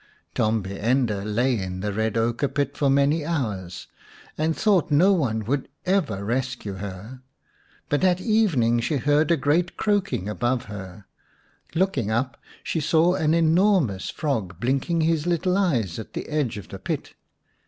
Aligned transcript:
Tombi 0.33 0.79
ende 0.79 1.23
lay 1.23 1.59
in 1.59 1.81
the 1.81 1.93
red 1.93 2.17
ochre 2.17 2.47
pit 2.47 2.75
for 2.75 2.89
many 2.89 3.23
hours, 3.23 3.85
and 4.35 4.57
thought 4.57 4.89
no 4.89 5.13
one 5.13 5.45
would 5.45 5.67
ever 5.85 6.25
rescue 6.25 6.73
her. 6.77 7.21
But 7.87 8.03
at 8.03 8.19
evening 8.19 8.79
she 8.79 8.97
heard 8.97 9.29
a 9.29 9.37
great 9.37 9.77
croaking 9.77 10.27
above 10.27 10.65
her. 10.65 11.05
Looking 11.75 12.09
up 12.09 12.41
she 12.63 12.79
saw 12.79 13.13
an 13.13 13.35
enormous 13.35 14.09
frog 14.09 14.59
blinking 14.59 15.01
his 15.01 15.27
little 15.27 15.55
eyes 15.55 15.99
at 15.99 16.13
the 16.13 16.27
edge 16.29 16.57
of 16.57 16.69
the 16.69 16.79
pit. 16.79 17.13